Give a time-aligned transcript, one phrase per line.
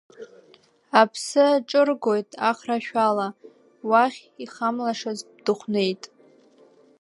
[0.99, 3.27] Аԥсы аҿыргоит Ахра ашәала,
[3.89, 6.03] уахь ихамлашаз дыхәнеит.